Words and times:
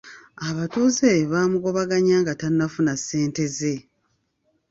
Abatuuze 0.49 1.09
baamugobaganya 1.31 2.15
nga 2.21 2.33
tannafuna 2.41 2.93
ssente 2.99 3.43
ze. 3.55 3.73